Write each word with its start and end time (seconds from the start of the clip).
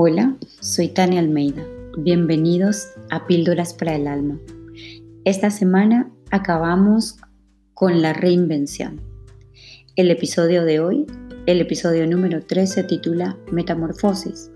Hola, 0.00 0.36
soy 0.60 0.90
Tania 0.90 1.18
Almeida. 1.18 1.66
Bienvenidos 1.98 2.86
a 3.10 3.26
Píldoras 3.26 3.74
para 3.74 3.96
el 3.96 4.06
Alma. 4.06 4.38
Esta 5.24 5.50
semana 5.50 6.08
acabamos 6.30 7.16
con 7.74 8.00
la 8.00 8.12
reinvención. 8.12 9.00
El 9.96 10.12
episodio 10.12 10.64
de 10.64 10.78
hoy, 10.78 11.04
el 11.46 11.60
episodio 11.60 12.06
número 12.06 12.42
3, 12.46 12.70
se 12.70 12.84
titula 12.84 13.36
Metamorfosis. 13.50 14.52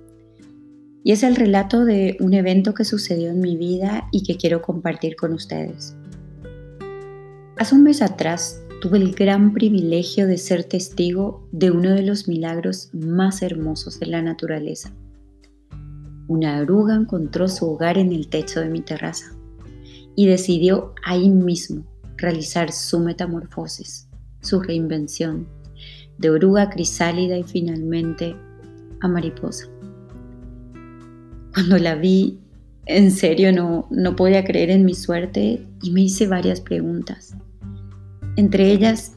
Y 1.03 1.11
es 1.11 1.25
el 1.25 1.35
relato 1.35 1.85
de 1.85 2.17
un 2.21 2.35
evento 2.35 2.73
que 2.73 2.85
sucedió 2.85 3.31
en 3.31 3.41
mi 3.41 3.57
vida 3.57 4.07
y 4.13 4.23
que 4.23 4.37
quiero 4.37 4.63
compartir 4.63 5.17
con 5.17 5.33
ustedes. 5.33 5.97
Hace 7.59 7.75
un 7.75 7.83
mes 7.83 8.01
atrás 8.01 8.63
tuve 8.81 8.99
el 8.99 9.13
gran 9.13 9.55
privilegio 9.55 10.29
de 10.29 10.39
ser 10.39 10.63
testigo 10.63 11.49
de 11.51 11.73
uno 11.73 11.91
de 11.91 12.03
los 12.03 12.29
milagros 12.29 12.91
más 12.93 13.43
hermosos 13.43 13.99
de 13.99 14.07
la 14.07 14.23
naturaleza 14.23 14.95
una 16.29 16.61
oruga 16.61 16.95
encontró 16.95 17.49
su 17.49 17.71
hogar 17.71 17.99
en 17.99 18.13
el 18.13 18.29
techo 18.29 18.61
de 18.61 18.69
mi 18.69 18.81
terraza 18.81 19.35
y 20.15 20.27
decidió 20.27 20.95
ahí 21.05 21.29
mismo 21.31 21.85
realizar 22.17 22.71
su 22.73 23.01
metamorfosis, 23.01 24.09
su 24.41 24.61
reinvención, 24.61 25.47
de 26.19 26.31
oruga 26.31 26.71
crisálida 26.71 27.37
y 27.37 27.43
finalmente 27.43 28.37
a 29.01 29.09
mariposa. 29.09 29.67
Cuando 31.55 31.79
la 31.79 31.95
vi, 31.97 32.39
en 32.87 33.11
serio 33.11 33.53
no, 33.53 33.87
no 33.91 34.17
podía 34.17 34.45
creer 34.45 34.71
en 34.71 34.85
mi 34.85 34.95
suerte 34.95 35.67
y 35.83 35.91
me 35.91 36.03
hice 36.03 36.27
varias 36.27 36.61
preguntas. 36.61 37.35
Entre 38.37 38.71
ellas, 38.73 39.15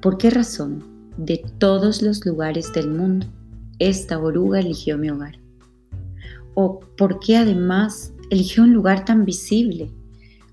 ¿por 0.00 0.18
qué 0.18 0.30
razón 0.30 0.84
de 1.16 1.42
todos 1.58 2.02
los 2.02 2.24
lugares 2.26 2.72
del 2.72 2.90
mundo 2.90 3.26
esta 3.78 4.18
oruga 4.18 4.60
eligió 4.60 4.98
mi 4.98 5.10
hogar? 5.10 5.41
O 6.54 6.80
por 6.96 7.20
qué 7.20 7.36
además 7.36 8.12
eligió 8.30 8.62
un 8.62 8.72
lugar 8.72 9.04
tan 9.04 9.24
visible, 9.24 9.90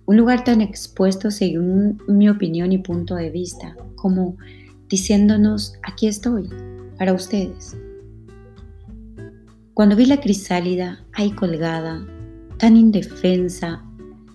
un 0.05 0.17
lugar 0.17 0.43
tan 0.43 0.61
expuesto 0.61 1.31
según 1.31 2.01
mi 2.07 2.29
opinión 2.29 2.71
y 2.71 2.79
punto 2.79 3.15
de 3.15 3.29
vista, 3.29 3.75
como 3.95 4.37
diciéndonos, 4.89 5.73
aquí 5.83 6.07
estoy, 6.07 6.49
para 6.97 7.13
ustedes. 7.13 7.77
Cuando 9.73 9.95
vi 9.95 10.05
la 10.05 10.19
crisálida 10.19 11.05
ahí 11.13 11.31
colgada, 11.31 12.05
tan 12.57 12.75
indefensa, 12.75 13.85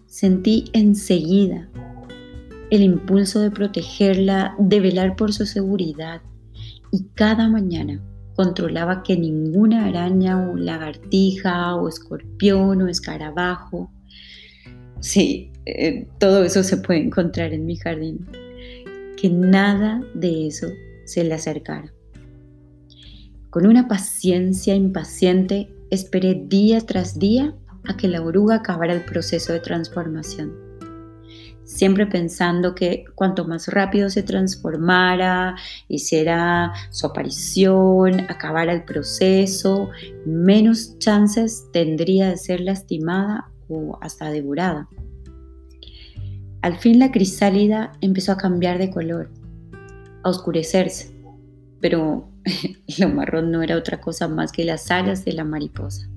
sentí 0.07 0.71
enseguida 0.73 1.69
el 2.71 2.83
impulso 2.83 3.41
de 3.41 3.51
protegerla, 3.51 4.55
de 4.59 4.81
velar 4.81 5.17
por 5.17 5.33
su 5.33 5.45
seguridad 5.45 6.23
y 6.91 7.05
cada 7.15 7.49
mañana 7.49 8.01
controlaba 8.35 9.03
que 9.03 9.17
ninguna 9.17 9.87
araña 9.87 10.51
o 10.51 10.57
lagartija 10.57 11.77
o 11.77 11.89
escorpión 11.89 12.83
o 12.83 12.89
escarabajo, 12.89 13.91
sí, 15.01 15.53
eh, 15.67 16.07
todo 16.19 16.45
eso 16.45 16.63
se 16.63 16.77
puede 16.77 17.01
encontrar 17.01 17.53
en 17.53 17.67
mi 17.67 17.77
jardín, 17.77 18.27
que 19.17 19.31
nada 19.31 20.03
de 20.15 20.47
eso 20.47 20.69
se 21.05 21.25
le 21.25 21.35
acercara. 21.35 21.93
Con 23.51 23.67
una 23.67 23.87
paciencia 23.87 24.75
impaciente 24.75 25.69
esperé 25.91 26.35
día 26.47 26.81
tras 26.81 27.19
día 27.19 27.55
a 27.87 27.97
que 27.97 28.09
la 28.09 28.23
oruga 28.23 28.57
acabara 28.57 28.93
el 28.93 29.05
proceso 29.05 29.53
de 29.53 29.61
transformación 29.61 30.64
siempre 31.65 32.07
pensando 32.07 32.75
que 32.75 33.05
cuanto 33.15 33.45
más 33.47 33.69
rápido 33.69 34.11
se 34.11 34.23
transformara, 34.23 35.57
hiciera 35.89 36.73
su 36.91 37.07
aparición, 37.07 38.21
acabara 38.29 38.73
el 38.73 38.85
proceso, 38.85 39.91
menos 40.27 40.99
chances 40.99 41.67
tendría 41.73 42.29
de 42.31 42.37
ser 42.37 42.61
lastimada 42.61 43.51
o 43.69 43.99
hasta 44.01 44.31
devorada. 44.31 44.89
Al 46.63 46.79
fin 46.79 46.99
la 46.99 47.11
crisálida 47.11 47.93
empezó 48.01 48.33
a 48.33 48.39
cambiar 48.39 48.79
de 48.79 48.91
color, 48.91 49.31
a 50.23 50.31
oscurecerse, 50.31 51.15
pero 51.81 52.31
lo 52.99 53.09
marrón 53.09 53.51
no 53.51 53.63
era 53.63 53.77
otra 53.77 54.01
cosa 54.01 54.29
más 54.29 54.53
que 54.53 54.65
las 54.65 54.91
alas 54.91 55.25
de 55.25 55.33
la 55.33 55.45
mariposa, 55.45 56.09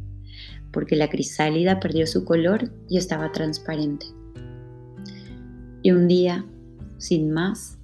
porque 0.72 0.96
la 0.96 1.09
crisálida 1.09 1.80
perdió 1.80 2.07
su 2.07 2.24
color 2.24 2.72
y 2.90 2.97
estaba 2.97 3.31
transparente. 3.31 4.16
Y 5.88 5.92
un 5.92 6.09
día, 6.09 6.46
sin 6.98 7.31
más, 7.31 7.78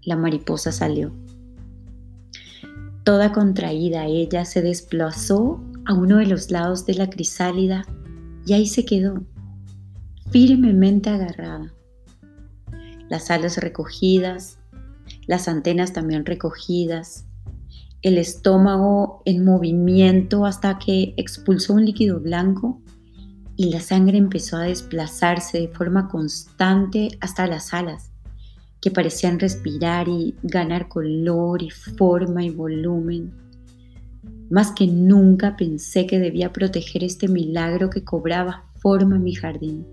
la 0.00 0.16
mariposa 0.16 0.72
salió. 0.72 1.12
Toda 3.04 3.32
contraída 3.32 4.06
ella 4.06 4.46
se 4.46 4.62
desplazó 4.62 5.62
a 5.84 5.92
uno 5.92 6.16
de 6.16 6.24
los 6.24 6.50
lados 6.50 6.86
de 6.86 6.94
la 6.94 7.10
crisálida 7.10 7.84
y 8.46 8.54
ahí 8.54 8.66
se 8.66 8.86
quedó, 8.86 9.22
firmemente 10.30 11.10
agarrada. 11.10 11.74
Las 13.10 13.30
alas 13.30 13.58
recogidas, 13.58 14.58
las 15.26 15.46
antenas 15.46 15.92
también 15.92 16.24
recogidas, 16.24 17.26
el 18.00 18.16
estómago 18.16 19.20
en 19.26 19.44
movimiento 19.44 20.46
hasta 20.46 20.78
que 20.78 21.12
expulsó 21.18 21.74
un 21.74 21.84
líquido 21.84 22.18
blanco 22.18 22.80
y 23.56 23.70
la 23.70 23.80
sangre 23.80 24.18
empezó 24.18 24.56
a 24.56 24.64
desplazarse 24.64 25.58
de 25.58 25.68
forma 25.68 26.08
constante 26.08 27.08
hasta 27.20 27.46
las 27.46 27.72
alas, 27.72 28.12
que 28.80 28.90
parecían 28.90 29.40
respirar 29.40 30.08
y 30.08 30.34
ganar 30.42 30.88
color 30.88 31.62
y 31.62 31.70
forma 31.70 32.44
y 32.44 32.50
volumen. 32.50 33.32
Más 34.50 34.72
que 34.72 34.86
nunca 34.86 35.56
pensé 35.56 36.06
que 36.06 36.18
debía 36.18 36.52
proteger 36.52 37.02
este 37.02 37.28
milagro 37.28 37.90
que 37.90 38.04
cobraba 38.04 38.66
forma 38.76 39.16
en 39.16 39.22
mi 39.22 39.34
jardín. 39.34 39.86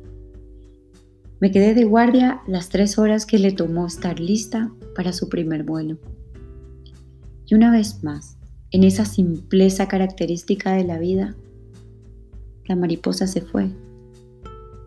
Me 1.40 1.52
quedé 1.52 1.74
de 1.74 1.86
guardia 1.86 2.42
las 2.48 2.70
tres 2.70 2.98
horas 2.98 3.26
que 3.26 3.40
le 3.40 3.52
tomó 3.52 3.88
estar 3.88 4.20
lista 4.20 4.72
para 4.96 5.12
su 5.12 5.30
primer 5.30 5.64
vuelo. 5.64 5.98
Y 7.46 7.56
una 7.56 7.72
vez 7.72 8.04
más, 8.04 8.38
en 8.72 8.84
esa 8.84 9.06
simpleza 9.06 9.88
característica 9.88 10.74
de 10.74 10.84
la 10.84 11.00
vida, 11.00 11.36
la 12.66 12.76
mariposa 12.76 13.28
se 13.28 13.42
fue 13.42 13.70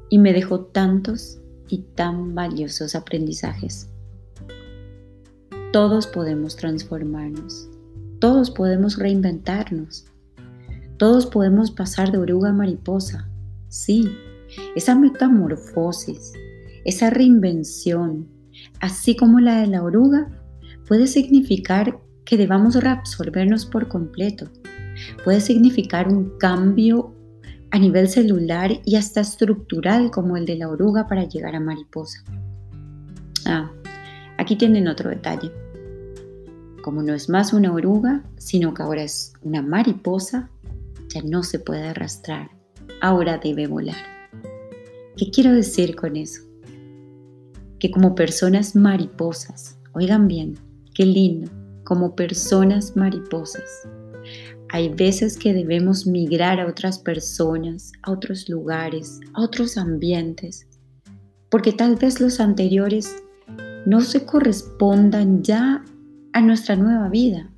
y 0.09 0.19
me 0.19 0.33
dejó 0.33 0.61
tantos 0.61 1.39
y 1.69 1.79
tan 1.95 2.35
valiosos 2.35 2.95
aprendizajes. 2.95 3.89
Todos 5.73 6.07
podemos 6.07 6.57
transformarnos, 6.57 7.69
todos 8.19 8.51
podemos 8.51 8.99
reinventarnos, 8.99 10.07
todos 10.97 11.27
podemos 11.27 11.71
pasar 11.71 12.13
de 12.13 12.19
oruga 12.19 12.51
a 12.51 12.53
mariposa. 12.53 13.29
Sí, 13.69 14.11
esa 14.75 14.95
metamorfosis, 14.95 16.33
esa 16.85 17.11
reinvención, 17.11 18.29
así 18.81 19.17
como 19.17 19.41
la 19.41 19.61
de 19.61 19.67
la 19.67 19.83
oruga, 19.83 20.31
puede 20.87 21.07
significar 21.09 21.99
que 22.25 22.37
debamos 22.37 22.77
reabsorbernos 22.77 23.67
por 23.67 23.89
completo. 23.89 24.49
Puede 25.25 25.41
significar 25.41 26.09
un 26.09 26.39
cambio 26.39 27.16
a 27.77 27.79
nivel 27.79 28.09
celular 28.09 28.81
y 28.87 28.97
hasta 28.97 29.21
estructural 29.21 30.11
como 30.11 30.39
el 30.39 30.47
de 30.47 30.57
la 30.57 30.71
oruga 30.71 31.07
para 31.07 31.25
llegar 31.25 31.55
a 31.55 31.61
mariposa. 31.61 32.25
Ah, 33.45 33.71
aquí 34.39 34.57
tienen 34.57 34.89
otro 34.89 35.11
detalle. 35.11 35.53
Como 36.83 37.03
no 37.03 37.13
es 37.13 37.29
más 37.29 37.53
una 37.53 37.71
oruga, 37.71 38.25
sino 38.39 38.73
que 38.73 38.83
ahora 38.83 39.03
es 39.03 39.35
una 39.43 39.61
mariposa, 39.61 40.49
ya 41.15 41.21
no 41.21 41.43
se 41.43 41.59
puede 41.59 41.87
arrastrar, 41.89 42.49
ahora 43.03 43.37
debe 43.37 43.67
volar. 43.67 43.97
¿Qué 45.19 45.31
quiero 45.31 45.53
decir 45.53 45.97
con 45.97 46.17
eso? 46.17 46.41
Que 47.79 47.91
como 47.91 48.15
personas 48.15 48.75
mariposas, 48.75 49.79
oigan 49.93 50.29
bien, 50.29 50.55
qué 50.95 51.05
lindo, 51.05 51.51
como 51.85 52.17
personas 52.17 52.97
mariposas, 52.97 53.87
hay 54.69 54.89
veces 54.89 55.37
que 55.37 55.55
debemos 55.55 56.07
migrar 56.07 56.61
a 56.61 56.67
otras 56.67 56.99
personas, 56.99 57.93
a 58.03 58.11
otros 58.11 58.49
lugares, 58.49 59.21
a 59.35 59.43
otros 59.43 59.77
ambientes, 59.77 60.67
porque 61.51 61.73
tal 61.73 61.97
vez 61.97 62.21
los 62.21 62.41
anteriores 62.41 63.23
no 63.87 64.01
se 64.01 64.25
correspondan 64.25 65.43
ya 65.43 65.85
a 66.33 66.41
nuestra 66.41 66.75
nueva 66.75 67.09
vida, 67.09 67.51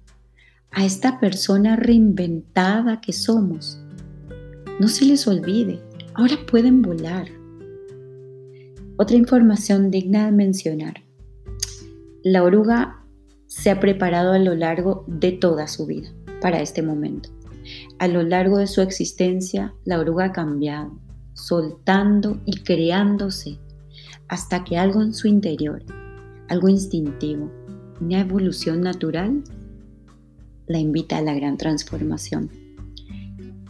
a 0.71 0.85
esta 0.85 1.19
persona 1.19 1.77
reinventada 1.77 3.01
que 3.01 3.15
somos. 3.15 3.81
No 4.79 4.89
se 4.89 5.07
les 5.07 5.27
olvide, 5.27 5.81
ahora 6.15 6.37
pueden 6.47 6.83
volar. 6.83 7.27
Otra 8.99 9.17
información 9.17 9.91
digna 9.91 10.27
de 10.27 10.33
mencionar. 10.33 11.03
La 12.23 12.43
oruga 12.43 13.03
se 13.47 13.71
ha 13.71 13.81
preparado 13.81 14.33
a 14.33 14.39
lo 14.39 14.55
largo 14.55 15.05
de 15.09 15.33
toda 15.33 15.67
su 15.69 15.87
vida 15.87 16.11
para 16.41 16.61
este 16.61 16.83
momento. 16.83 17.31
A 17.99 18.09
lo 18.09 18.23
largo 18.23 18.59
de 18.59 18.67
su 18.67 18.81
existencia, 18.81 19.75
la 19.85 19.99
oruga 19.99 20.27
ha 20.27 20.33
cambiado, 20.33 20.99
soltando 21.35 22.41
y 22.45 22.63
creándose 22.63 23.59
hasta 24.29 24.65
que 24.65 24.77
algo 24.77 25.03
en 25.03 25.15
su 25.15 25.27
interior, 25.29 25.83
algo 26.49 26.69
instintivo, 26.69 27.51
una 28.01 28.21
evolución 28.21 28.81
natural, 28.81 29.43
la 30.67 30.79
invita 30.79 31.19
a 31.19 31.23
la 31.23 31.35
gran 31.35 31.57
transformación. 31.57 32.51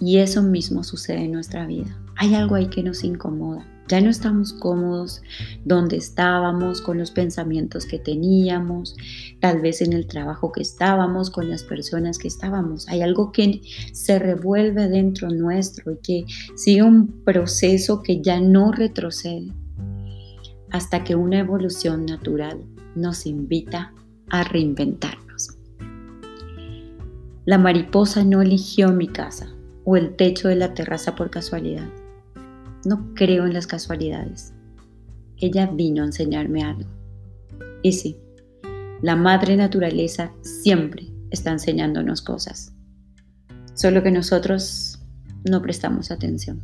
Y 0.01 0.19
eso 0.19 0.43
mismo 0.43 0.85
sucede 0.85 1.25
en 1.25 1.33
nuestra 1.33 1.67
vida. 1.67 1.99
Hay 2.17 2.35
algo 2.35 2.57
ahí 2.57 2.69
que 2.69 2.83
nos 2.83 3.05
incomoda. 3.05 3.67
Ya 3.89 4.03
no 4.03 4.11
estamos 4.11 4.53
cómodos 4.53 5.23
donde 5.65 5.97
estábamos, 5.97 6.83
con 6.83 6.99
los 6.99 7.11
pensamientos 7.11 7.87
que 7.87 7.99
teníamos, 7.99 8.95
tal 9.41 9.63
vez 9.63 9.81
en 9.81 9.95
el 9.95 10.07
trabajo 10.07 10.53
que 10.53 10.61
estábamos, 10.61 11.31
con 11.31 11.49
las 11.49 11.63
personas 11.63 12.19
que 12.19 12.29
estábamos. 12.29 12.87
Hay 12.89 13.01
algo 13.01 13.33
que 13.33 13.63
se 13.93 14.19
revuelve 14.19 14.89
dentro 14.89 15.31
nuestro 15.31 15.93
y 15.93 15.97
que 16.03 16.25
sigue 16.55 16.83
un 16.83 17.25
proceso 17.25 18.03
que 18.03 18.21
ya 18.21 18.41
no 18.41 18.73
retrocede 18.73 19.55
hasta 20.71 21.03
que 21.03 21.15
una 21.15 21.39
evolución 21.39 22.05
natural 22.05 22.63
nos 22.95 23.25
invita 23.25 23.95
a 24.29 24.45
reinventarnos. 24.45 25.57
La 27.47 27.57
mariposa 27.57 28.23
no 28.23 28.43
eligió 28.43 28.93
mi 28.93 29.09
casa 29.09 29.49
o 29.85 29.97
el 29.97 30.15
techo 30.17 30.49
de 30.49 30.57
la 30.57 30.75
terraza 30.75 31.15
por 31.15 31.31
casualidad. 31.31 31.89
No 32.89 33.13
creo 33.15 33.45
en 33.45 33.53
las 33.53 33.67
casualidades. 33.67 34.55
Ella 35.37 35.67
vino 35.67 36.03
a 36.03 36.07
enseñarme 36.07 36.65
algo. 36.65 36.89
Y 37.83 37.93
sí, 37.93 38.17
la 39.03 39.15
madre 39.15 39.59
naturaleza 39.59 40.33
siempre 40.41 41.07
está 41.31 41.51
enseñándonos 41.51 42.23
cosas. 42.23 42.73
Solo 43.75 44.03
que 44.03 44.11
nosotros 44.11 44.99
no 45.45 45.61
prestamos 45.61 46.11
atención. 46.11 46.63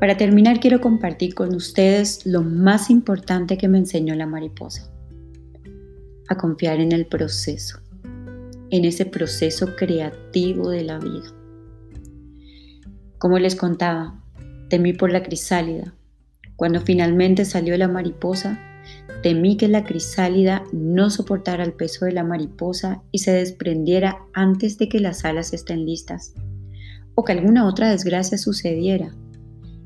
Para 0.00 0.16
terminar, 0.16 0.58
quiero 0.58 0.80
compartir 0.80 1.34
con 1.34 1.54
ustedes 1.54 2.24
lo 2.24 2.40
más 2.40 2.88
importante 2.88 3.58
que 3.58 3.68
me 3.68 3.76
enseñó 3.76 4.14
la 4.14 4.26
mariposa. 4.26 4.90
A 6.30 6.38
confiar 6.38 6.80
en 6.80 6.92
el 6.92 7.04
proceso, 7.04 7.78
en 8.70 8.86
ese 8.86 9.04
proceso 9.04 9.76
creativo 9.76 10.70
de 10.70 10.84
la 10.84 10.98
vida. 10.98 11.43
Como 13.24 13.38
les 13.38 13.56
contaba, 13.56 14.20
temí 14.68 14.92
por 14.92 15.10
la 15.10 15.22
crisálida. 15.22 15.94
Cuando 16.56 16.82
finalmente 16.82 17.46
salió 17.46 17.74
la 17.78 17.88
mariposa, 17.88 18.60
temí 19.22 19.56
que 19.56 19.66
la 19.66 19.82
crisálida 19.82 20.62
no 20.74 21.08
soportara 21.08 21.64
el 21.64 21.72
peso 21.72 22.04
de 22.04 22.12
la 22.12 22.22
mariposa 22.22 23.02
y 23.12 23.20
se 23.20 23.32
desprendiera 23.32 24.18
antes 24.34 24.76
de 24.76 24.90
que 24.90 25.00
las 25.00 25.24
alas 25.24 25.54
estén 25.54 25.86
listas, 25.86 26.34
o 27.14 27.24
que 27.24 27.32
alguna 27.32 27.66
otra 27.66 27.88
desgracia 27.88 28.36
sucediera 28.36 29.14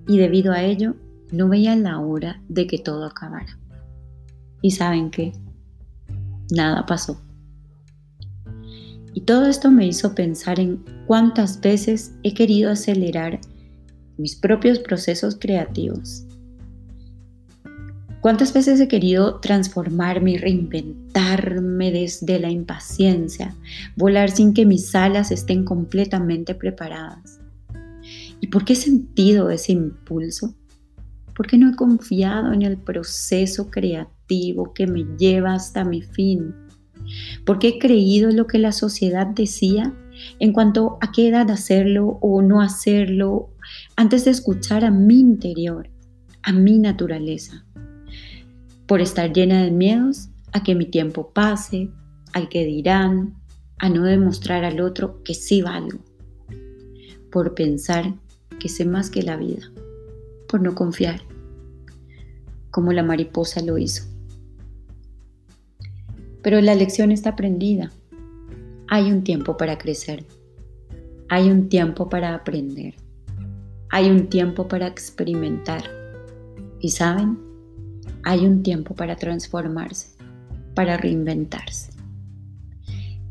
y 0.08 0.18
debido 0.18 0.52
a 0.52 0.64
ello 0.64 0.96
no 1.30 1.48
veía 1.48 1.76
la 1.76 2.00
hora 2.00 2.42
de 2.48 2.66
que 2.66 2.78
todo 2.78 3.04
acabara. 3.04 3.56
¿Y 4.62 4.72
saben 4.72 5.12
qué? 5.12 5.32
Nada 6.50 6.86
pasó. 6.86 7.22
Y 9.14 9.22
todo 9.22 9.46
esto 9.46 9.70
me 9.70 9.86
hizo 9.86 10.14
pensar 10.14 10.60
en 10.60 10.84
cuántas 11.06 11.60
veces 11.60 12.12
he 12.22 12.34
querido 12.34 12.70
acelerar 12.70 13.40
mis 14.16 14.36
propios 14.36 14.78
procesos 14.78 15.36
creativos. 15.40 16.24
¿Cuántas 18.20 18.52
veces 18.52 18.80
he 18.80 18.88
querido 18.88 19.38
transformarme 19.38 20.32
y 20.32 20.36
reinventarme 20.38 21.92
desde 21.92 22.40
la 22.40 22.50
impaciencia, 22.50 23.54
volar 23.96 24.30
sin 24.30 24.54
que 24.54 24.66
mis 24.66 24.92
alas 24.96 25.30
estén 25.30 25.64
completamente 25.64 26.56
preparadas? 26.56 27.40
¿Y 28.40 28.48
por 28.48 28.64
qué 28.64 28.72
he 28.72 28.76
sentido 28.76 29.50
ese 29.50 29.72
impulso? 29.72 30.54
Porque 31.36 31.56
no 31.56 31.70
he 31.70 31.76
confiado 31.76 32.52
en 32.52 32.62
el 32.62 32.76
proceso 32.76 33.70
creativo 33.70 34.72
que 34.74 34.88
me 34.88 35.04
lleva 35.16 35.54
hasta 35.54 35.84
mi 35.84 36.02
fin. 36.02 36.52
Porque 37.44 37.68
he 37.68 37.78
creído 37.78 38.30
lo 38.30 38.46
que 38.46 38.58
la 38.58 38.72
sociedad 38.72 39.26
decía 39.26 39.94
en 40.38 40.52
cuanto 40.52 40.98
a 41.00 41.12
qué 41.12 41.28
edad 41.28 41.50
hacerlo 41.50 42.18
o 42.20 42.42
no 42.42 42.60
hacerlo 42.60 43.50
antes 43.96 44.24
de 44.24 44.30
escuchar 44.30 44.84
a 44.84 44.90
mi 44.90 45.20
interior, 45.20 45.90
a 46.42 46.52
mi 46.52 46.78
naturaleza. 46.78 47.64
Por 48.86 49.00
estar 49.00 49.32
llena 49.32 49.62
de 49.62 49.70
miedos 49.70 50.28
a 50.52 50.62
que 50.62 50.74
mi 50.74 50.86
tiempo 50.86 51.30
pase, 51.32 51.90
al 52.32 52.48
que 52.48 52.64
dirán, 52.64 53.34
a 53.78 53.88
no 53.88 54.04
demostrar 54.04 54.64
al 54.64 54.80
otro 54.80 55.22
que 55.22 55.34
sí 55.34 55.62
valgo. 55.62 55.98
Por 57.30 57.54
pensar 57.54 58.14
que 58.58 58.68
sé 58.68 58.84
más 58.84 59.10
que 59.10 59.22
la 59.22 59.36
vida, 59.36 59.70
por 60.48 60.60
no 60.60 60.74
confiar, 60.74 61.22
como 62.70 62.92
la 62.92 63.02
mariposa 63.02 63.62
lo 63.62 63.78
hizo. 63.78 64.04
Pero 66.48 66.62
la 66.62 66.74
lección 66.74 67.12
está 67.12 67.28
aprendida. 67.28 67.92
Hay 68.88 69.12
un 69.12 69.22
tiempo 69.22 69.58
para 69.58 69.76
crecer. 69.76 70.24
Hay 71.28 71.50
un 71.50 71.68
tiempo 71.68 72.08
para 72.08 72.34
aprender. 72.34 72.94
Hay 73.90 74.10
un 74.10 74.28
tiempo 74.30 74.66
para 74.66 74.86
experimentar. 74.86 75.82
Y 76.80 76.88
saben, 76.88 77.38
hay 78.22 78.46
un 78.46 78.62
tiempo 78.62 78.94
para 78.94 79.16
transformarse, 79.16 80.16
para 80.74 80.96
reinventarse. 80.96 81.92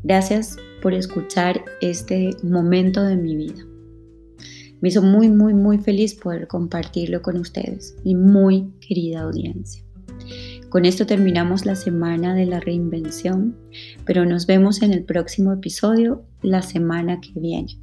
Gracias 0.04 0.56
por 0.80 0.94
escuchar 0.94 1.64
este 1.80 2.30
momento 2.44 3.02
de 3.02 3.16
mi 3.16 3.34
vida. 3.34 3.64
Me 4.80 4.90
hizo 4.90 5.02
muy, 5.02 5.28
muy, 5.28 5.54
muy 5.54 5.78
feliz 5.78 6.14
poder 6.14 6.46
compartirlo 6.46 7.20
con 7.20 7.36
ustedes, 7.36 7.96
mi 8.04 8.14
muy 8.14 8.70
querida 8.78 9.22
audiencia. 9.22 9.82
Con 10.68 10.84
esto 10.84 11.06
terminamos 11.06 11.64
la 11.64 11.74
semana 11.74 12.34
de 12.34 12.44
la 12.44 12.60
reinvención, 12.60 13.56
pero 14.04 14.26
nos 14.26 14.46
vemos 14.46 14.82
en 14.82 14.92
el 14.92 15.02
próximo 15.02 15.52
episodio 15.52 16.24
la 16.42 16.60
semana 16.60 17.22
que 17.22 17.32
viene. 17.40 17.78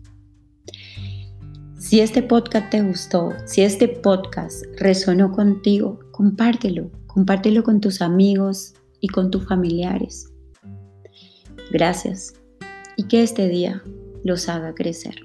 Si 1.79 1.99
este 1.99 2.21
podcast 2.21 2.69
te 2.69 2.83
gustó, 2.83 3.33
si 3.45 3.61
este 3.61 3.87
podcast 3.87 4.65
resonó 4.77 5.31
contigo, 5.31 5.99
compártelo, 6.11 6.91
compártelo 7.07 7.63
con 7.63 7.81
tus 7.81 8.03
amigos 8.03 8.75
y 9.01 9.07
con 9.07 9.31
tus 9.31 9.47
familiares. 9.47 10.31
Gracias 11.71 12.33
y 12.97 13.07
que 13.07 13.23
este 13.23 13.47
día 13.47 13.81
los 14.23 14.47
haga 14.47 14.75
crecer. 14.75 15.24